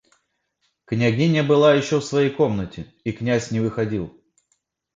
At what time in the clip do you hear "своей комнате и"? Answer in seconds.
2.03-3.11